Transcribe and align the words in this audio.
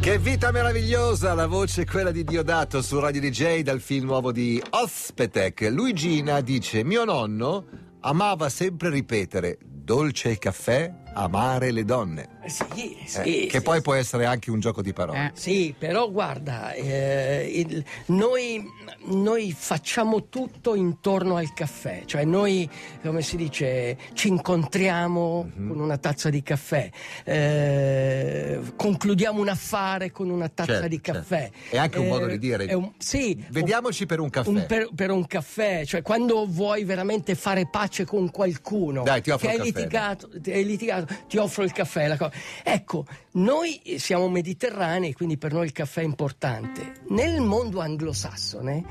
Che 0.00 0.18
vita 0.18 0.50
meravigliosa, 0.50 1.34
la 1.34 1.46
voce 1.46 1.82
è 1.82 1.84
quella 1.84 2.10
di 2.10 2.24
Diodato 2.24 2.80
su 2.80 2.98
Radio 2.98 3.20
DJ 3.20 3.60
dal 3.60 3.80
film 3.80 4.06
nuovo 4.06 4.32
di 4.32 4.60
Ospetek. 4.70 5.68
Luigina 5.70 6.40
dice: 6.40 6.82
Mio 6.82 7.04
nonno 7.04 7.66
amava 8.00 8.48
sempre 8.48 8.88
ripetere 8.88 9.58
dolce 9.60 10.30
il 10.30 10.38
caffè, 10.38 10.90
amare 11.12 11.70
le 11.72 11.84
donne. 11.84 12.28
Sì, 12.46 12.96
Eh, 13.02 13.06
sì. 13.06 13.46
che 13.46 13.58
sì, 13.58 13.60
poi 13.62 13.76
sì. 13.76 13.82
può 13.82 13.94
essere 13.94 14.24
anche 14.24 14.50
un 14.50 14.60
gioco 14.60 14.80
di 14.82 14.92
parole. 14.92 15.26
Eh. 15.26 15.30
Sì, 15.34 15.74
però 15.76 16.10
guarda, 16.10 16.72
eh, 16.72 17.50
il- 17.54 17.84
noi, 18.06 18.64
noi 19.06 19.52
facciamo 19.56 20.28
tutto 20.28 20.74
intorno 20.74 21.36
al 21.36 21.52
caffè, 21.52 22.02
cioè 22.06 22.24
noi, 22.24 22.68
come 23.02 23.22
si 23.22 23.36
dice, 23.36 23.96
ci 24.14 24.28
incontriamo 24.28 25.50
Mhm. 25.54 25.68
con 25.68 25.80
una 25.80 25.98
tazza 25.98 26.30
di 26.30 26.42
caffè, 26.42 26.88
eh, 27.24 28.60
concludiamo 28.76 29.40
un 29.40 29.48
affare 29.48 30.10
con 30.10 30.30
una 30.30 30.48
tazza 30.48 30.72
Certo, 30.72 30.88
di 30.88 31.00
certo. 31.02 31.20
caffè. 31.20 31.50
È 31.70 31.76
anche 31.76 31.98
un 31.98 32.06
Eh, 32.06 32.08
modo 32.08 32.26
di 32.26 32.38
dire. 32.38 32.72
un- 32.74 32.92
sì, 32.98 33.42
Vediamoci 33.50 34.06
per 34.06 34.20
un 34.20 34.30
caffè. 34.30 34.48
un- 34.48 34.64
per, 34.66 34.88
per 34.94 35.10
un 35.10 35.26
caffè, 35.26 35.84
cioè 35.84 36.02
quando 36.02 36.46
vuoi 36.46 36.84
veramente 36.84 37.34
fare 37.34 37.68
pace 37.70 38.04
con 38.04 38.30
qualcuno 38.30 39.02
Dai, 39.02 39.20
ti 39.22 39.30
che 39.30 39.36
il 39.36 39.48
hai 39.50 39.56
caffè, 39.56 39.62
litigato, 39.64 40.28
ti 40.40 40.50
hai 40.52 40.64
litigato, 40.64 40.99
ti 41.28 41.36
offro 41.36 41.64
il 41.64 41.72
caffè. 41.72 42.16
ecco, 42.62 43.06
noi 43.32 43.80
siamo 43.98 44.28
mediterranei, 44.28 45.12
quindi 45.12 45.36
per 45.36 45.52
noi 45.52 45.66
il 45.66 45.72
caffè 45.72 46.00
è 46.00 46.04
importante. 46.04 46.92
Nel 47.08 47.40
mondo 47.40 47.80
anglosassone, 47.80 48.84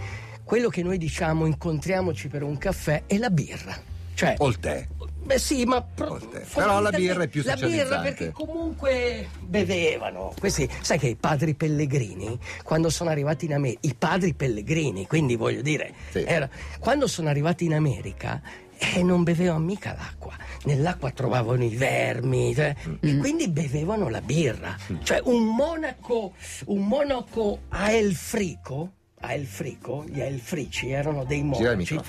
quello 0.44 0.70
che 0.70 0.84
noi 0.84 0.98
diciamo 0.98 1.45
incontriamoci 1.45 2.27
per 2.27 2.44
un 2.44 2.58
caffè 2.58 3.04
è 3.05 3.18
la 3.18 3.30
birra. 3.30 3.98
Cioè, 4.13 4.35
O 4.40 4.49
il 4.49 4.59
tè. 4.59 4.85
Beh 5.23 5.40
sì, 5.40 5.63
ma 5.63 5.82
pro-. 5.82 6.20
Però 6.54 6.82
la 6.82 6.90
birra 6.90 7.23
è 7.23 7.27
più 7.27 7.41
La 7.45 7.55
birra 7.55 7.99
perché 7.99 8.32
comunque 8.32 9.30
bevevano. 9.40 10.34
Questi, 10.38 10.68
sai 10.82 10.98
che 10.98 11.07
i 11.07 11.16
padri 11.16 11.54
pellegrini, 11.54 12.38
quando 12.63 12.90
sono 12.90 13.12
arrivati 13.12 13.46
in 13.46 13.54
America, 13.54 13.80
i 13.84 13.93
padri 13.93 14.34
pellegrini, 14.34 15.07
quindi 15.07 15.35
voglio 15.35 15.62
dire, 15.62 15.93
Sì. 16.10 16.24
era- 16.26 16.49
quando 16.80 17.07
sono 17.07 17.30
arrivati 17.30 17.63
in 17.65 17.74
America 17.76 18.41
eh, 18.80 19.04
non 19.04 19.24
bevevano 19.24 19.60
mica 19.60 19.94
l'acqua, 19.94 20.34
nell'acqua 20.63 21.12
trovavano 21.12 21.63
i 21.63 21.76
vermi 21.76 22.55
cioè, 22.55 22.76
e 23.02 23.18
quindi 23.18 23.49
bevevano 23.49 24.10
la 24.10 24.21
birra. 24.21 24.76
Cioè 25.04 25.21
un 25.26 25.44
monaco, 25.54 26.34
un 26.68 26.88
monaco 26.88 27.60
a 27.70 27.91
Elfrico, 27.91 28.94
a 29.21 29.34
Elfrico, 29.34 30.05
gli 30.07 30.20
Elfrici 30.20 30.89
erano 30.89 31.23
dei 31.25 31.43
monaci 31.43 31.99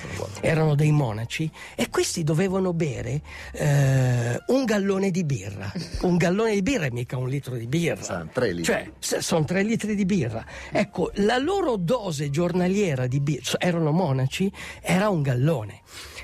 erano 0.40 0.74
dei 0.74 0.90
monaci 0.90 1.50
e 1.74 1.88
questi 1.90 2.24
dovevano 2.24 2.72
bere 2.72 3.20
eh, 3.52 4.40
un 4.46 4.64
gallone 4.64 5.10
di 5.10 5.24
birra. 5.24 5.72
Un 6.02 6.16
gallone 6.16 6.54
di 6.54 6.62
birra 6.62 6.86
è 6.86 6.90
mica 6.90 7.16
un 7.16 7.28
litro 7.28 7.56
di 7.56 7.66
birra. 7.66 8.02
Sono 8.02 8.28
tre 8.32 8.52
litri. 8.52 8.64
Cioè, 8.64 9.20
sono 9.20 9.44
tre 9.44 9.62
litri 9.62 9.94
di 9.94 10.04
birra. 10.04 10.44
Ecco, 10.70 11.10
la 11.16 11.38
loro 11.38 11.76
dose 11.76 12.30
giornaliera 12.30 13.06
di 13.06 13.20
birra, 13.20 13.58
erano 13.58 13.92
monaci, 13.92 14.50
era 14.80 15.08
un 15.08 15.22
gallone. 15.22 15.82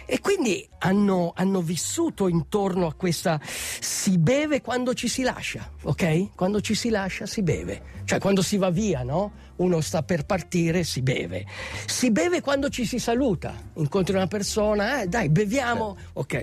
E 0.09 0.21
quindi 0.21 0.67
hanno, 0.79 1.33
hanno 1.35 1.61
vissuto 1.61 2.29
intorno 2.29 2.87
a 2.87 2.95
questa 2.95 3.41
si 3.43 4.19
beve 4.19 4.61
quando 4.61 4.95
ci 4.95 5.09
si 5.09 5.23
lascia, 5.23 5.69
ok? 5.83 6.35
Quando 6.37 6.61
ci 6.61 6.75
si 6.75 6.91
lascia 6.91 7.27
si 7.27 7.43
beve. 7.43 7.95
Cioè 8.05 8.21
quando 8.21 8.41
si 8.41 8.57
va 8.57 8.71
via, 8.71 9.03
no? 9.03 9.33
Uno 9.57 9.81
sta 9.81 10.03
per 10.03 10.27
partire, 10.27 10.85
si 10.85 11.03
beve. 11.03 11.47
Si 11.87 12.11
beve 12.11 12.41
quando 12.41 12.69
ci 12.69 12.85
si 12.85 12.99
saluta. 12.99 13.55
Incontri 13.75 14.15
una 14.15 14.27
persona, 14.27 15.03
eh, 15.03 15.07
dai, 15.07 15.29
beviamo. 15.29 15.97
Ok. 16.15 16.43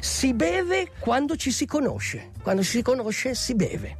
Si 0.00 0.32
beve 0.32 0.92
quando 0.98 1.36
ci 1.36 1.50
si 1.50 1.66
conosce. 1.66 2.30
Quando 2.42 2.62
ci 2.62 2.70
si 2.70 2.82
conosce 2.82 3.34
si 3.34 3.54
beve. 3.54 3.98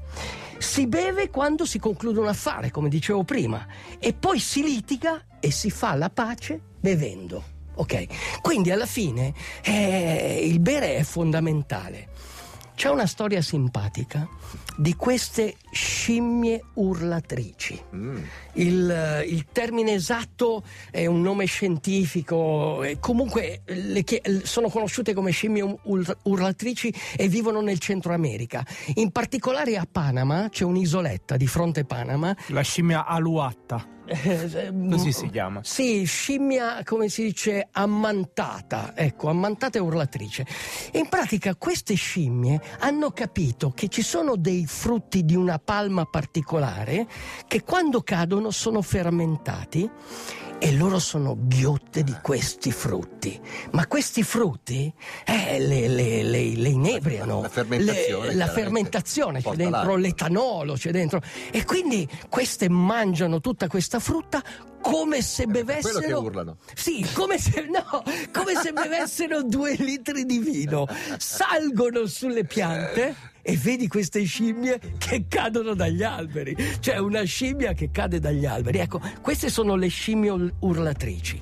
Si 0.58 0.86
beve 0.86 1.28
quando 1.28 1.66
si 1.66 1.78
conclude 1.78 2.20
un 2.20 2.28
affare, 2.28 2.70
come 2.70 2.88
dicevo 2.88 3.22
prima, 3.22 3.66
e 3.98 4.14
poi 4.14 4.38
si 4.38 4.62
litiga 4.62 5.24
e 5.38 5.50
si 5.50 5.70
fa 5.70 5.94
la 5.94 6.08
pace 6.08 6.60
bevendo. 6.80 7.52
Ok? 7.74 8.40
Quindi 8.40 8.70
alla 8.70 8.86
fine 8.86 9.34
eh, 9.62 10.40
il 10.42 10.60
bere 10.60 10.96
è 10.96 11.02
fondamentale. 11.02 12.08
C'è 12.74 12.88
una 12.88 13.06
storia 13.06 13.40
simpatica 13.40 14.28
di 14.76 14.94
queste 14.94 15.56
scimmie 15.70 16.62
urlatrici. 16.74 17.80
Mm. 17.94 18.22
Il, 18.54 19.24
il 19.28 19.46
termine 19.52 19.92
esatto 19.92 20.64
è 20.90 21.06
un 21.06 21.22
nome 21.22 21.44
scientifico, 21.46 22.84
comunque 23.00 23.62
sono 24.42 24.68
conosciute 24.68 25.14
come 25.14 25.30
scimmie 25.30 25.78
ur- 25.82 26.18
urlatrici 26.22 26.92
e 27.16 27.28
vivono 27.28 27.60
nel 27.60 27.78
Centro 27.78 28.12
America. 28.12 28.66
In 28.94 29.10
particolare 29.12 29.76
a 29.76 29.86
Panama, 29.90 30.48
c'è 30.50 30.64
un'isoletta 30.64 31.36
di 31.36 31.46
fronte 31.46 31.84
Panama. 31.84 32.36
La 32.48 32.62
scimmia 32.62 33.06
aluatta. 33.06 33.92
Eh, 34.06 34.72
Così 34.90 35.08
mm, 35.08 35.10
si 35.10 35.30
chiama. 35.30 35.60
Sì, 35.62 36.04
scimmia, 36.04 36.82
come 36.84 37.08
si 37.08 37.24
dice, 37.24 37.68
ammantata. 37.70 38.92
Ecco, 38.94 39.28
ammantata 39.28 39.78
e 39.78 39.80
urlatrice. 39.80 40.46
In 40.92 41.08
pratica 41.08 41.54
queste 41.54 41.94
scimmie 41.94 42.60
hanno 42.80 43.10
capito 43.10 43.70
che 43.70 43.88
ci 43.88 44.02
sono 44.02 44.36
dei 44.36 44.66
frutti 44.66 45.24
di 45.24 45.34
una 45.34 45.58
palma 45.58 46.04
particolare 46.04 47.06
che 47.46 47.62
quando 47.62 48.02
cadono 48.02 48.50
sono 48.50 48.82
fermentati 48.82 49.90
e 50.64 50.72
loro 50.72 50.98
sono 50.98 51.36
ghiotte 51.38 52.02
di 52.02 52.16
questi 52.22 52.72
frutti. 52.72 53.38
Ma 53.72 53.86
questi 53.86 54.22
frutti 54.22 54.90
eh, 55.26 55.58
le, 55.58 55.88
le- 55.88 56.22
le- 56.22 56.56
le 56.56 56.68
inebriano. 56.70 57.42
La 57.42 57.48
fermentazione, 57.50 58.34
la 58.34 58.46
fermentazione, 58.48 59.42
c'è 59.42 59.50
dentro 59.56 59.70
l'acqua. 59.80 59.98
l'etanolo, 59.98 60.72
c'è 60.72 60.90
dentro. 60.90 61.20
E 61.50 61.64
quindi 61.66 62.08
queste 62.30 62.70
mangiano 62.70 63.40
tutta 63.40 63.66
questa 63.66 63.98
frutta 63.98 64.42
come 64.80 65.20
se 65.20 65.44
per 65.44 65.64
quello 65.64 65.80
bevessero. 65.80 66.00
che 66.00 66.12
urlano. 66.14 66.56
Sì, 66.74 67.06
come 67.12 67.38
se, 67.38 67.66
no, 67.70 68.02
come 68.32 68.54
se 68.54 68.72
bevessero 68.72 69.42
due 69.42 69.74
litri 69.78 70.24
di 70.24 70.38
vino. 70.38 70.86
Salgono 71.18 72.06
sulle 72.06 72.44
piante 72.44 73.32
e 73.46 73.56
vedi 73.58 73.88
queste 73.88 74.24
scimmie 74.24 74.80
che 74.96 75.26
cadono 75.28 75.74
dagli 75.74 76.02
alberi. 76.02 76.56
C'è 76.80 76.96
una 76.96 77.22
scimmia 77.24 77.74
che 77.74 77.90
cade 77.90 78.18
dagli 78.18 78.46
alberi. 78.46 78.78
Ecco, 78.78 79.02
queste 79.20 79.50
sono 79.50 79.76
le 79.76 79.88
scimmie 79.88 80.30
ur- 80.30 80.54
urlatrici. 80.60 81.40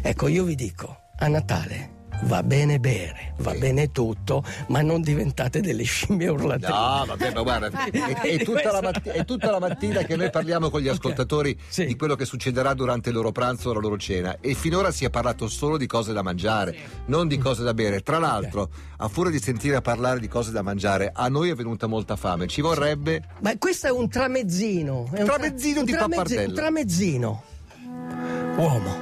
Ecco, 0.00 0.28
io 0.28 0.44
vi 0.44 0.54
dico, 0.54 0.96
a 1.18 1.28
Natale 1.28 2.02
va 2.24 2.42
bene 2.42 2.78
bere, 2.80 3.34
va 3.38 3.52
Sì. 3.52 3.58
bene 3.58 3.92
tutto, 3.92 4.42
ma 4.68 4.80
non 4.82 5.00
diventate 5.02 5.60
delle 5.60 5.82
scimmie 5.84 6.28
urlatrici. 6.28 6.72
No, 6.72 7.04
vabbè, 7.06 7.32
ma 7.34 7.42
guarda, 7.42 7.66
è, 7.90 8.20
è 8.20 8.42
tutta 8.44 8.72
la 8.72 8.80
matti- 8.80 9.08
è 9.10 9.24
tutta 9.24 9.50
la 9.50 9.58
mattina 9.58 10.02
che 10.02 10.16
noi 10.16 10.30
parliamo 10.30 10.70
con 10.70 10.80
gli 10.80 10.88
ascoltatori 10.88 11.58
Sì. 11.68 11.86
di 11.86 11.96
quello 11.96 12.14
che 12.14 12.24
succederà 12.24 12.74
durante 12.74 13.10
il 13.10 13.14
loro 13.14 13.32
pranzo 13.32 13.70
o 13.70 13.72
la 13.74 13.80
loro 13.80 13.96
cena 13.98 14.38
e 14.40 14.54
finora 14.54 14.90
si 14.90 15.04
è 15.04 15.10
parlato 15.10 15.48
solo 15.48 15.76
di 15.76 15.86
cose 15.86 16.12
da 16.12 16.22
mangiare, 16.22 16.76
non 17.06 17.28
di 17.28 17.38
cose 17.38 17.62
da 17.62 17.74
bere. 17.74 18.00
Tra 18.00 18.18
l'altro, 18.18 18.68
a 18.98 19.08
furia 19.08 19.30
di 19.30 19.40
sentire 19.40 19.80
parlare 19.82 20.20
di 20.20 20.28
cose 20.28 20.50
da 20.50 20.62
mangiare, 20.62 21.10
a 21.14 21.28
noi 21.28 21.50
è 21.50 21.54
venuta 21.54 21.86
molta 21.86 22.16
fame. 22.16 22.46
Ci 22.46 22.60
vorrebbe 22.60 23.22
Ma 23.40 23.56
questo 23.58 23.86
è 23.86 23.90
un 23.90 24.08
tramezzino. 24.08 25.08
È 25.12 25.20
un 25.20 25.24
tra- 25.26 25.36
Tramezzino 25.36 25.80
un 25.80 25.84
di 25.84 25.92
tramezzi- 25.92 26.16
pappardelle. 26.16 26.46
Un 26.48 26.54
tramezzino. 26.54 27.42
Uomo, 28.56 28.96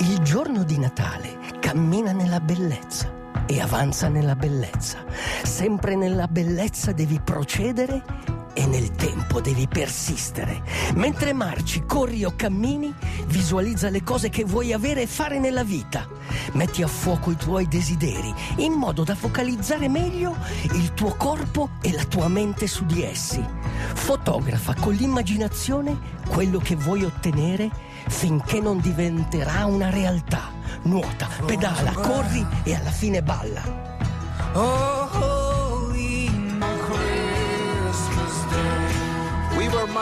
il 0.00 0.18
giorno 0.20 0.64
di 0.64 0.78
Natale 0.78 1.37
cammina 1.70 2.12
nella 2.12 2.40
bellezza 2.40 3.12
e 3.44 3.60
avanza 3.60 4.08
nella 4.08 4.34
bellezza. 4.34 5.04
Sempre 5.42 5.96
nella 5.96 6.26
bellezza 6.26 6.92
devi 6.92 7.20
procedere 7.20 8.02
e 8.54 8.64
nel 8.64 8.92
tempo 8.92 9.42
devi 9.42 9.68
persistere. 9.68 10.62
Mentre 10.94 11.34
marci, 11.34 11.84
corri 11.84 12.24
o 12.24 12.32
cammini, 12.34 12.94
visualizza 13.26 13.90
le 13.90 14.02
cose 14.02 14.30
che 14.30 14.44
vuoi 14.44 14.72
avere 14.72 15.02
e 15.02 15.06
fare 15.06 15.38
nella 15.38 15.62
vita. 15.62 16.08
Metti 16.52 16.82
a 16.82 16.86
fuoco 16.86 17.32
i 17.32 17.36
tuoi 17.36 17.68
desideri 17.68 18.32
in 18.56 18.72
modo 18.72 19.04
da 19.04 19.14
focalizzare 19.14 19.90
meglio 19.90 20.36
il 20.72 20.94
tuo 20.94 21.16
corpo 21.16 21.72
e 21.82 21.92
la 21.92 22.04
tua 22.04 22.28
mente 22.28 22.66
su 22.66 22.86
di 22.86 23.02
essi. 23.02 23.44
Fotografa 23.92 24.72
con 24.72 24.94
l'immaginazione 24.94 26.16
quello 26.28 26.60
che 26.60 26.76
vuoi 26.76 27.04
ottenere 27.04 27.68
finché 28.06 28.58
non 28.58 28.80
diventerà 28.80 29.66
una 29.66 29.90
realtà. 29.90 30.47
Nuota, 30.82 31.28
pedala, 31.44 31.92
corri 31.92 32.46
e 32.64 32.74
alla 32.74 32.90
fine 32.90 33.22
balla. 33.22 33.88
We 34.54 35.07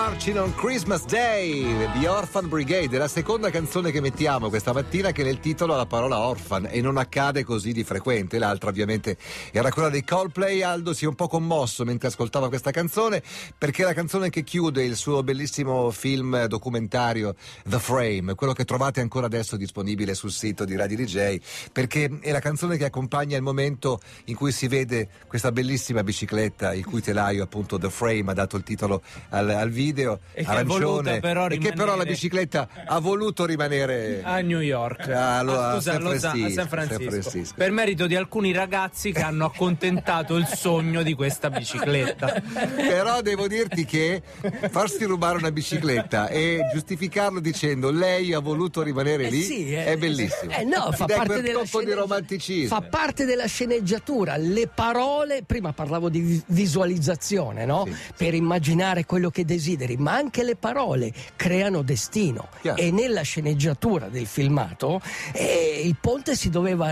Marching 0.09 0.39
on 0.39 0.55
Christmas 0.55 1.05
Day, 1.05 1.65
The 1.99 2.07
Orphan 2.07 2.49
Brigade, 2.49 2.95
è 2.95 2.99
la 2.99 3.09
seconda 3.09 3.51
canzone 3.51 3.91
che 3.91 4.01
mettiamo 4.01 4.49
questa 4.49 4.73
mattina 4.73 5.11
che 5.11 5.25
nel 5.25 5.41
titolo 5.41 5.75
ha 5.75 5.79
la 5.79 5.87
parola 5.87 6.21
orphan 6.21 6.69
e 6.71 6.81
non 6.81 6.97
accade 6.97 7.43
così 7.43 7.73
di 7.73 7.83
frequente. 7.83 8.39
L'altra 8.39 8.71
ovviamente 8.71 9.17
era 9.51 9.73
quella 9.73 9.89
dei 9.89 10.05
Coldplay. 10.05 10.63
Aldo 10.63 10.95
si 10.95 11.07
è 11.07 11.09
un 11.09 11.17
po' 11.17 11.27
commosso 11.27 11.85
mentre 11.85 12.07
ascoltava 12.07 12.47
questa 12.47 12.71
canzone 12.71 13.21
perché 13.59 13.83
è 13.83 13.85
la 13.85 13.95
canzone 13.95 14.31
che 14.31 14.45
chiude 14.45 14.85
il 14.85 14.95
suo 14.95 15.25
bellissimo 15.25 15.91
film 15.91 16.47
documentario 16.47 17.35
The 17.65 17.81
Frame, 17.81 18.37
quello 18.37 18.53
che 18.53 18.65
trovate 18.65 19.01
ancora 19.01 19.27
adesso 19.27 19.57
disponibile 19.57 20.15
sul 20.15 20.31
sito 20.31 20.65
di 20.65 20.77
Radio 20.77 20.99
DJ, 20.99 21.41
perché 21.73 22.21
è 22.21 22.31
la 22.31 22.39
canzone 22.39 22.77
che 22.77 22.85
accompagna 22.85 23.37
il 23.37 23.43
momento 23.43 24.01
in 24.27 24.37
cui 24.37 24.53
si 24.53 24.69
vede 24.69 25.09
questa 25.27 25.51
bellissima 25.51 26.05
bicicletta, 26.05 26.75
il 26.75 26.85
cui 26.85 27.03
telaio 27.03 27.43
appunto 27.43 27.77
The 27.77 27.91
Frame 27.91 28.31
ha 28.31 28.35
dato 28.35 28.57
il 28.57 28.63
titolo 28.63 29.03
al, 29.31 29.51
al 29.51 29.71
video 29.71 29.95
video 29.97 30.21
E 30.35 30.45
arancione 30.47 31.21
però 31.21 31.47
e 31.49 31.59
che 31.59 31.71
però 31.71 31.87
la 31.87 31.93
rimanere- 31.93 32.11
bicicletta 32.11 32.69
ha 32.87 32.99
voluto 33.01 33.45
rimanere 33.47 34.21
a 34.23 34.39
New 34.41 34.61
York 34.61 35.09
Ah, 35.09 35.43
lo- 35.43 35.59
a 35.59 35.75
scusa, 35.75 35.93
San 35.93 36.03
Los- 36.03 36.25
a 36.25 36.31
Francisco, 36.31 36.51
San 36.61 36.69
Francisco. 36.69 37.11
San 37.11 37.21
Francisco. 37.23 37.55
per 37.57 37.71
merito 37.71 38.07
di 38.07 38.15
alcuni 38.17 38.53
ragazzi 38.53 39.13
che 39.13 39.23
hanno 39.23 39.47
accontentato 39.47 40.37
il 40.37 40.47
sogno 40.47 41.03
di 41.03 41.15
questa 41.15 41.51
bicicletta 41.51 42.43
Però 42.77 43.21
devo 43.23 43.49
dirti 43.49 43.85
che 43.85 44.23
farsi 44.71 45.05
rubare 45.05 45.39
una 45.39 45.51
bicicletta 45.51 46.29
e 46.29 46.61
giustificarlo 46.73 47.41
dicendo 47.41 47.91
lei 47.91 48.33
ha 48.35 48.41
voluto 48.41 48.83
rimanere 48.83 49.27
Eh 49.27 49.31
lì 49.31 49.43
sì, 49.43 49.73
eh. 49.75 49.87
è 49.87 49.97
bellissimo. 49.97 50.53
Eh 50.53 50.65
no, 50.65 50.91
fa 50.93 51.07
parte 51.07 51.27
quel 51.27 51.43
della 51.43 51.53
tocco 51.61 51.79
di 51.79 51.87
sceneggia- 51.87 51.95
romanticismo. 52.01 52.69
Fa 52.77 52.83
parte 52.83 53.25
della 53.25 53.47
sceneggiatura, 53.47 54.37
le 54.37 54.69
parole, 54.69 55.43
prima 55.47 55.73
parlavo 55.73 56.09
di 56.09 56.21
vi- 56.21 56.43
visualizzazione, 56.47 57.65
no? 57.65 57.85
Sì. 57.87 57.95
Per 58.17 58.35
immaginare 58.35 59.05
quello 59.05 59.31
che 59.31 59.45
desideri, 59.45 59.86
ma 59.97 60.15
anche 60.15 60.43
le 60.43 60.57
parole 60.57 61.13
creano 61.37 61.83
destino. 61.83 62.49
Chiaro. 62.61 62.81
E 62.81 62.91
nella 62.91 63.23
sceneggiatura 63.23 64.09
del 64.09 64.27
filmato 64.27 65.01
eh, 65.33 65.83
il 65.85 65.97
ponte 66.01 66.35
si 66.35 66.51
doveva 66.51 66.91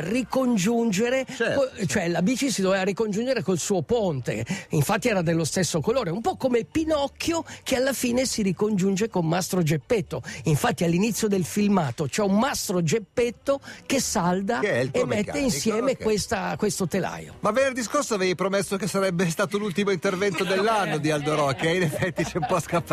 ricongiungere, 0.49 1.25
Certo, 1.27 1.71
co- 1.77 1.87
cioè 1.87 2.09
la 2.09 2.23
bici 2.23 2.51
si 2.51 2.61
doveva 2.63 2.83
ricongiungere 2.85 3.43
col 3.43 3.59
suo 3.59 3.83
ponte, 3.83 4.45
infatti 4.71 5.09
era 5.09 5.23
dello 5.23 5.45
stesso 5.45 5.81
colore, 5.81 6.11
un 6.11 6.21
po' 6.21 6.37
come 6.37 6.65
Pinocchio 6.65 7.45
che 7.63 7.77
alla 7.77 7.93
fine 7.93 8.27
si 8.27 8.43
ricongiunge 8.43 9.09
con 9.09 9.27
Mastro 9.27 9.63
Geppetto. 9.63 10.23
Infatti 10.45 10.85
all'inizio 10.85 11.29
del 11.29 11.45
filmato 11.45 12.07
c'è 12.07 12.23
un 12.23 12.39
Mastro 12.39 12.83
Geppetto 12.83 13.61
che 13.87 14.01
salda 14.01 14.61
Che 14.61 14.81
e 14.81 14.85
mette 14.85 15.05
meccanico, 15.07 15.39
insieme 15.39 15.93
ok. 15.93 16.03
questa- 16.03 16.55
questo 16.59 16.87
telaio. 16.87 17.35
Ma 17.41 17.51
venerdì 17.51 17.83
scorso 17.83 18.15
avevi 18.15 18.35
promesso 18.35 18.77
che 18.77 18.87
sarebbe 18.87 19.29
stato 19.31 19.57
l'ultimo 19.59 19.91
intervento 19.91 20.45
dell'anno 20.45 20.99
di 20.99 21.11
Aldo 21.11 21.35
Rock 21.35 21.65
e 21.65 21.77
in 21.77 21.83
effetti 21.83 22.25
ci 22.25 22.35
è 22.35 22.39
un 22.39 22.47
po' 22.47 22.61
scappato. 22.61 22.84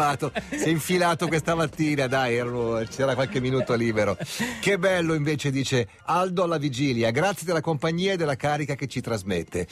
Si 0.50 0.64
è 0.64 0.68
infilato 0.70 1.28
questa 1.28 1.56
mattina, 1.56 2.08
dai, 2.08 2.36
erano- 2.36 2.84
c'era 2.90 3.14
qualche 3.16 3.40
minuto 3.40 3.74
libero. 3.76 4.18
Che 4.60 4.78
bello 4.78 5.14
invece 5.14 5.52
dice 5.52 5.88
Aldo 6.06 6.44
alla 6.44 6.58
vigilia, 6.58 7.12
grazie 7.12 7.46
della 7.46 7.62
compagnia 7.62 8.14
e 8.14 8.18
della 8.18 8.36
carica 8.36 8.76
che 8.76 8.88
ci 8.88 9.02
trasmette. 9.02 9.68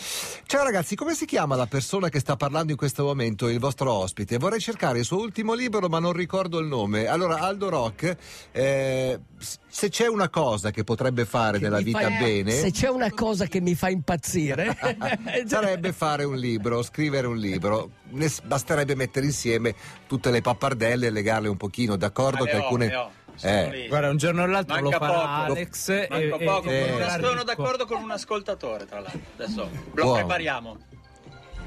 Ciao 0.45 0.63
ragazzi, 0.63 0.95
come 0.95 1.13
si 1.15 1.25
chiama 1.25 1.55
la 1.55 1.67
persona 1.67 2.09
che 2.09 2.19
sta 2.19 2.35
parlando 2.35 2.71
in 2.71 2.77
questo 2.77 3.03
momento, 3.03 3.47
il 3.47 3.59
vostro 3.59 3.91
ospite? 3.91 4.37
Vorrei 4.37 4.59
cercare 4.59 4.99
il 4.99 5.05
suo 5.05 5.19
ultimo 5.19 5.53
libro 5.53 5.87
ma 5.87 5.99
non 5.99 6.13
ricordo 6.13 6.59
il 6.59 6.67
nome. 6.67 7.07
Allora, 7.07 7.39
Aldo 7.39 7.69
Rock, 7.69 8.15
eh, 8.51 9.19
se 9.67 9.89
c'è 9.89 10.07
una 10.07 10.29
cosa 10.29 10.71
che 10.71 10.83
potrebbe 10.83 11.25
fare 11.25 11.59
della 11.59 11.77
Mi 11.77 11.83
vita 11.83 12.01
fa- 12.01 12.09
bene... 12.19 12.51
Se 12.51 12.71
c'è 12.71 12.89
una 12.89 13.11
cosa 13.11 13.45
che 13.45 13.61
mi 13.61 13.75
fa 13.75 13.89
impazzire, 13.89 14.77
sarebbe 15.45 15.93
fare 15.93 16.23
un 16.23 16.35
libro, 16.35 16.83
scrivere 16.83 17.27
un 17.27 17.37
libro. 17.37 17.91
Ne- 18.11 18.31
basterebbe 18.43 18.95
mettere 18.95 19.25
insieme 19.25 19.75
tutte 20.07 20.31
le 20.31 20.41
pappardelle 20.41 21.07
e 21.07 21.09
legarle 21.09 21.47
un 21.47 21.57
pochino. 21.57 21.95
D'accordo 21.95 22.43
Ma 22.43 22.49
che 22.49 22.57
ho, 22.57 22.61
alcune. 22.61 23.07
Eh. 23.41 23.85
guarda 23.87 24.09
un 24.09 24.17
giorno 24.17 24.41
o 24.43 24.45
l'altro 24.47 24.75
Manca 24.75 24.89
lo 24.89 25.05
farà 25.05 25.13
poco. 25.45 25.51
Alex 25.53 25.89
e, 25.89 26.07
Manco 26.09 26.35
e- 26.39 26.43
poco, 26.45 26.69
e- 26.69 27.05
sono 27.21 27.43
d'accordo 27.43 27.85
con 27.85 28.01
un 28.01 28.11
ascoltatore, 28.11 28.85
tra 28.85 28.99
l'altro. 28.99 29.19
Adesso 29.37 29.69
lo 29.93 30.03
Wow. 30.05 30.15
prepariamo. 30.15 30.77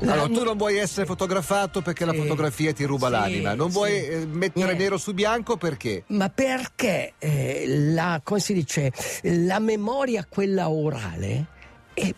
Allora, 0.01 0.27
tu 0.27 0.43
non 0.43 0.57
vuoi 0.57 0.79
essere 0.79 1.07
fotografato 1.07 1.81
perché 1.81 2.05
la 2.05 2.13
fotografia 2.13 2.73
ti 2.73 2.83
ruba 2.85 3.07
Sì, 3.07 3.13
l'anima. 3.13 3.55
Non 3.55 3.69
sì. 3.71 3.75
vuoi 3.77 4.05
eh, 4.05 4.27
mettere 4.27 4.65
Niente. 4.65 4.83
nero 4.83 4.99
su 4.99 5.15
bianco 5.15 5.57
perché? 5.57 6.03
Ma 6.09 6.29
perché 6.29 7.13
eh, 7.19 7.65
la, 7.69 8.21
come 8.25 8.41
si 8.41 8.53
dice, 8.53 8.93
la 9.23 9.61
memoria, 9.61 10.27
quella 10.29 10.69
orale, 10.71 11.47
è 11.95 12.13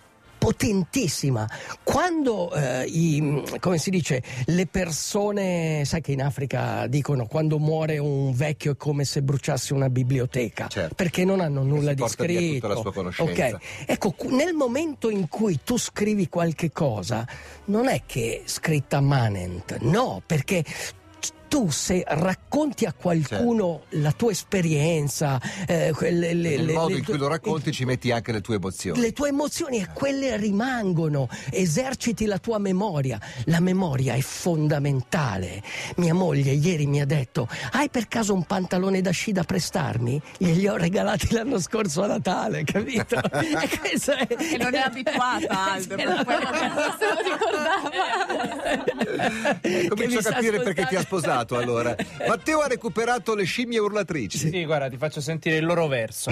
potentissima. 0.45 1.49
Quando 1.83 2.53
eh, 2.55 2.85
i, 2.85 3.43
come 3.61 3.79
si 3.79 3.91
dice, 3.91 4.23
le 4.47 4.67
persone, 4.67 5.85
sai 5.85 6.01
che 6.01 6.13
in 6.13 6.23
Africa 6.23 6.87
dicono 6.87 7.27
quando 7.27 7.59
muore 7.59 7.99
un 7.99 8.33
vecchio 8.35 8.73
è 8.73 8.77
come 8.77 9.05
se 9.05 9.23
bruciasse 9.23 9.73
una 9.73 9.89
biblioteca, 9.89 10.69
Certo. 10.69 10.95
perché 10.95 11.25
non 11.25 11.41
hanno 11.41 11.63
nulla 11.63 11.95
di 11.95 12.01
porta 12.01 12.25
via 12.25 12.39
scritto. 12.39 12.55
tutta 12.55 12.75
la 12.75 12.81
sua 12.81 12.93
conoscenza. 12.93 13.47
Ok. 13.57 13.59
Ecco, 13.87 14.15
nel 14.31 14.53
momento 14.55 15.09
in 15.11 15.29
cui 15.29 15.61
tu 15.65 15.79
scrivi 15.79 16.29
qualche 16.29 16.71
cosa, 16.73 17.27
non 17.67 17.89
è 17.89 18.03
che 18.07 18.43
è 18.45 18.49
scritta 18.49 19.01
manent, 19.01 19.79
no, 19.81 20.23
perché 20.25 20.65
tu 21.55 21.71
se 21.71 22.03
racconti 22.05 22.85
a 22.85 22.93
qualcuno 22.93 23.83
la 23.91 24.11
tua 24.11 24.33
esperienza, 24.33 25.41
eh, 25.69 25.93
quelle- 25.95 26.35
le, 26.35 26.57
Nel 26.57 26.65
le- 26.65 26.73
modo 26.73 26.89
le 26.89 26.97
in 26.97 27.05
cui 27.05 27.17
lo 27.17 27.29
racconti 27.29 27.71
ci 27.71 27.85
metti 27.85 28.11
anche 28.11 28.33
le 28.33 28.41
tue 28.41 28.57
emozioni. 28.57 28.99
le 29.01 29.13
tue 29.13 29.29
emozioni 29.29 29.79
e 29.79 29.87
quelle 29.95 30.37
rimangono, 30.37 31.29
eserciti 31.53 32.25
la 32.27 32.39
tua 32.39 32.59
memoria. 32.59 33.21
La 33.45 33.61
memoria 33.61 34.15
è 34.15 34.21
fondamentale. 34.21 35.63
Mia 35.99 36.13
moglie 36.13 36.51
ieri 36.55 36.87
mi 36.87 37.01
ha 37.01 37.07
detto: 37.07 37.47
Hai 37.71 37.89
per 37.89 38.09
caso 38.09 38.35
un 38.35 38.43
pantalone 38.43 39.01
da 39.01 39.13
sci 39.13 39.31
da 39.31 39.45
prestarmi? 39.45 40.21
Glieli 40.39 40.67
ho 40.67 40.77
regalati 40.77 41.33
l'anno 41.33 41.61
scorso 41.61 42.03
a 42.03 42.09
Natale, 42.09 42.65
capito? 42.65 43.15
e 43.31 43.57
è... 43.57 44.57
Non 44.59 44.75
è 44.75 44.79
abituata, 44.79 45.71
Aldo, 45.75 45.95
che 45.95 46.05
non 46.05 46.17
se 46.19 47.07
lo 47.07 47.23
ricordava. 47.23 47.93
Eh, 49.65 49.89
Comincio 49.89 50.19
mi 50.21 50.27
a 50.27 50.33
capire 50.33 50.61
perché 50.61 50.87
ti 50.87 50.97
ha 50.97 51.01
ascoltando. 51.01 51.44
Sposato 51.45 51.57
allora. 51.57 51.95
Matteo 52.27 52.61
ha 52.61 52.67
recuperato 52.67 53.35
le 53.35 53.45
scimmie 53.45 53.79
urlatrici. 53.79 54.39
sì 54.39 54.65
guarda 54.65 54.89
ti 54.89 54.97
faccio 54.97 55.21
sentire 55.21 55.57
il 55.57 55.65
loro 55.65 55.87
verso 55.87 56.31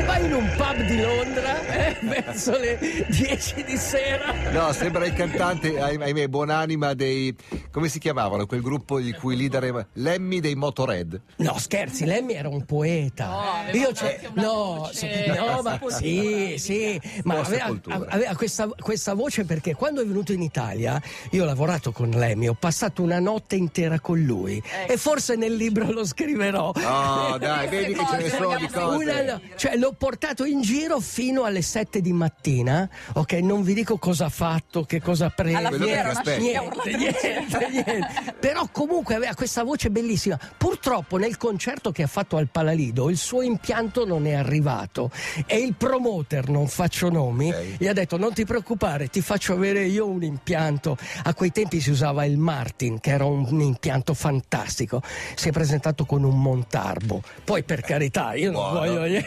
Se 0.00 0.06
vai 0.06 0.24
in 0.24 0.32
un 0.32 0.50
pub 0.56 0.82
di 0.86 0.98
Londra 0.98 1.60
eh, 1.68 1.98
verso 2.00 2.56
le 2.56 2.78
10 3.06 3.64
di 3.64 3.76
sera. 3.76 4.32
No, 4.50 4.72
sembra 4.72 5.04
il 5.04 5.12
cantante, 5.12 5.78
ahim- 5.78 6.00
ahimè, 6.00 6.26
buonanima 6.26 6.94
dei. 6.94 7.36
come 7.70 7.88
si 7.88 7.98
chiamavano? 7.98 8.46
Quel 8.46 8.62
gruppo 8.62 8.98
il 8.98 9.14
cui 9.18 9.36
leader 9.36 9.62
è 9.64 9.86
Lemmy 10.00 10.40
dei 10.40 10.54
Motorhead. 10.54 11.20
No, 11.36 11.58
scherzi, 11.58 12.06
Lemmy 12.06 12.32
era 12.32 12.48
un 12.48 12.64
poeta. 12.64 13.26
No, 13.70 13.78
Io 13.78 13.92
c'è, 13.92 14.20
no, 14.32 14.76
voce. 14.78 15.34
no, 15.36 15.60
ma 15.62 15.78
sì, 15.88 16.54
sì, 16.56 16.98
ma 17.24 17.40
aveva, 17.40 17.78
aveva 18.08 18.34
questa, 18.36 18.68
questa 18.68 19.12
voce 19.12 19.44
perché 19.44 19.74
quando 19.74 20.00
è 20.00 20.06
venuto 20.06 20.32
in 20.32 20.40
Italia, 20.40 20.98
io 21.32 21.42
ho 21.42 21.46
lavorato 21.46 21.92
con 21.92 22.08
Lemmy, 22.08 22.48
ho 22.48 22.56
passato 22.58 23.02
una 23.02 23.18
notte 23.18 23.56
intera 23.56 24.00
con 24.00 24.18
lui 24.18 24.62
Ecco. 24.64 24.92
e 24.92 24.96
forse 24.96 25.36
nel 25.36 25.54
libro 25.54 25.92
lo 25.92 26.06
scriverò. 26.06 26.72
No, 26.74 27.36
dai, 27.38 27.68
vedi 27.68 27.92
che 27.92 28.06
ce 28.10 28.16
ne 28.16 28.30
sono 28.30 28.56
di 28.56 28.66
cose. 28.66 28.96
Una 28.96 29.40
cioè 29.56 29.76
l'ho 29.90 29.94
portato 29.98 30.44
in 30.44 30.60
giro 30.62 31.00
fino 31.00 31.42
alle 31.44 31.62
7 31.62 32.00
di 32.00 32.12
mattina, 32.12 32.88
ok? 33.14 33.32
Non 33.34 33.62
vi 33.62 33.74
dico 33.74 33.98
cosa 33.98 34.26
ha 34.26 34.28
fatto, 34.28 34.84
che 34.84 35.00
cosa 35.00 35.26
ha 35.26 35.30
preso. 35.30 35.56
Alla 35.56 35.68
Quello 35.68 35.84
fine 35.84 35.94
che 35.96 36.00
era 36.00 36.10
una 36.10 36.18
aspetta. 36.20 36.40
scia 36.40 36.60
Niente, 36.60 36.96
niente, 36.96 37.68
niente. 37.70 38.34
Però 38.38 38.68
comunque 38.70 39.14
aveva 39.16 39.34
questa 39.34 39.64
voce 39.64 39.90
bellissima. 39.90 40.38
Purtroppo 40.56 41.16
nel 41.16 41.36
concerto 41.36 41.90
che 41.90 42.04
ha 42.04 42.06
fatto 42.06 42.36
al 42.36 42.48
Palalido 42.48 43.10
il 43.10 43.16
suo 43.16 43.42
impianto 43.42 44.06
non 44.06 44.26
è 44.26 44.34
arrivato 44.34 45.10
e 45.46 45.58
il 45.58 45.74
promoter, 45.74 46.48
non 46.48 46.68
faccio 46.68 47.10
nomi, 47.10 47.50
Ok. 47.50 47.74
gli 47.78 47.86
ha 47.88 47.92
detto 47.92 48.16
non 48.16 48.32
ti 48.32 48.44
preoccupare, 48.44 49.08
ti 49.08 49.20
faccio 49.20 49.52
avere 49.54 49.84
io 49.84 50.06
un 50.06 50.22
impianto. 50.22 50.96
A 51.24 51.34
quei 51.34 51.50
tempi 51.50 51.80
si 51.80 51.90
usava 51.90 52.24
il 52.24 52.38
Martin, 52.38 53.00
che 53.00 53.10
era 53.10 53.24
un 53.24 53.60
impianto 53.60 54.14
fantastico. 54.14 55.02
Si 55.34 55.48
è 55.48 55.52
presentato 55.52 56.04
con 56.04 56.22
un 56.22 56.40
Montarbo. 56.40 57.22
Poi 57.44 57.64
per 57.64 57.80
carità, 57.80 58.34
io 58.34 58.52
non 58.52 58.60
Buono. 58.60 58.78
voglio 58.78 59.20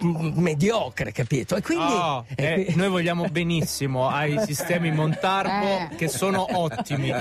mediocre, 0.00 1.12
capito? 1.12 1.56
E 1.56 1.62
quindi 1.62 1.84
No, 1.84 2.24
e 2.34 2.44
eh, 2.44 2.64
qui- 2.66 2.74
noi 2.76 2.88
vogliamo 2.88 3.26
benissimo 3.28 4.08
ai 4.08 4.38
sistemi 4.46 4.90
Montarbo 4.92 5.66
Eh. 5.66 5.88
che 5.96 6.08
sono 6.08 6.46
ottimi. 6.58 7.12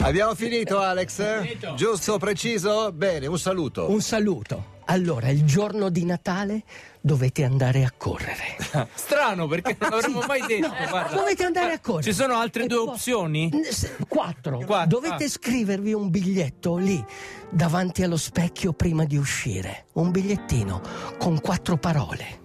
Abbiamo 0.00 0.34
finito, 0.34 0.80
Alex? 0.80 1.74
Giusto, 1.74 2.18
preciso? 2.18 2.92
Bene, 2.92 3.26
un 3.26 3.38
saluto. 3.38 3.90
Un 3.90 4.00
saluto. 4.00 4.78
Allora, 4.92 5.28
il 5.28 5.44
giorno 5.44 5.88
di 5.88 6.04
Natale 6.04 6.62
dovete 7.00 7.44
andare 7.44 7.84
a 7.84 7.92
correre. 7.96 8.56
Strano 8.94 9.46
perché 9.46 9.76
non 9.78 9.90
l'avremmo 9.90 10.20
mai 10.26 10.40
detto. 10.46 10.68
guarda. 10.88 11.14
Dovete 11.14 11.44
andare 11.44 11.72
a 11.74 11.78
correre. 11.80 12.02
Ci 12.10 12.12
sono 12.12 12.34
altre 12.34 12.64
E 12.64 12.66
due 12.66 12.84
poi- 12.84 12.88
opzioni? 12.94 13.50
Quattro. 14.08 14.58
Quattro, 14.58 14.98
Dovete 14.98 15.24
ah. 15.24 15.28
scrivervi 15.28 15.92
un 15.92 16.10
biglietto 16.10 16.76
lì, 16.76 17.02
davanti 17.50 18.02
allo 18.02 18.16
specchio 18.16 18.72
prima 18.72 19.04
di 19.04 19.16
uscire. 19.16 19.86
Un 19.92 20.10
bigliettino 20.10 20.80
con 21.18 21.40
quattro 21.40 21.76
parole. 21.76 22.40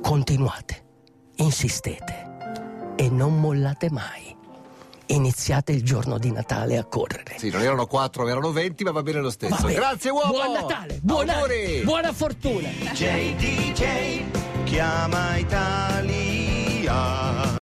Continuate, 0.00 0.84
insistete 1.36 2.30
e 2.96 3.10
non 3.10 3.38
mollate 3.38 3.90
mai. 3.90 4.36
Iniziate 5.12 5.72
il 5.72 5.82
giorno 5.82 6.16
di 6.18 6.32
Natale 6.32 6.78
a 6.78 6.84
correre. 6.84 7.34
Sì, 7.36 7.50
non 7.50 7.60
erano 7.60 7.86
quattro, 7.86 8.26
erano 8.28 8.50
venti, 8.50 8.82
ma 8.82 8.92
va 8.92 9.02
bene 9.02 9.20
lo 9.20 9.30
stesso. 9.30 9.54
Bene. 9.60 9.74
Grazie, 9.74 10.10
uomo! 10.10 10.32
Buon 10.32 10.52
Natale, 10.52 10.98
buon 11.02 11.28
anno, 11.28 11.40
Auguri! 11.40 11.82
buona 11.84 12.12
fortuna. 12.14 12.68
DJ 12.68 13.34
DJ 13.36 14.24
chiama 14.64 15.36
Italia 15.36 17.31